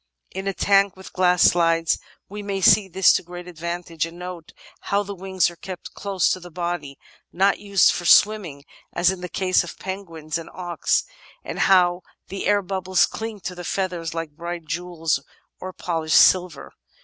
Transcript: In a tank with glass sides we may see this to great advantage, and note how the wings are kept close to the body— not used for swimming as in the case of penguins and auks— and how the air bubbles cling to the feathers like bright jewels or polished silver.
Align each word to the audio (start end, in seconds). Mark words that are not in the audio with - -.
In 0.31 0.47
a 0.47 0.53
tank 0.55 0.95
with 0.97 1.13
glass 1.13 1.43
sides 1.51 1.99
we 2.27 2.41
may 2.41 2.59
see 2.59 2.87
this 2.87 3.13
to 3.13 3.21
great 3.21 3.47
advantage, 3.47 4.03
and 4.07 4.17
note 4.17 4.51
how 4.79 5.03
the 5.03 5.13
wings 5.13 5.51
are 5.51 5.55
kept 5.55 5.93
close 5.93 6.31
to 6.31 6.39
the 6.39 6.49
body— 6.49 6.97
not 7.31 7.59
used 7.59 7.91
for 7.91 8.03
swimming 8.05 8.63
as 8.93 9.11
in 9.11 9.21
the 9.21 9.29
case 9.29 9.63
of 9.63 9.77
penguins 9.77 10.39
and 10.39 10.49
auks— 10.55 11.03
and 11.45 11.59
how 11.69 12.01
the 12.29 12.47
air 12.47 12.63
bubbles 12.63 13.05
cling 13.05 13.41
to 13.41 13.53
the 13.53 13.63
feathers 13.63 14.15
like 14.15 14.31
bright 14.31 14.65
jewels 14.65 15.19
or 15.59 15.71
polished 15.71 16.17
silver. 16.19 16.73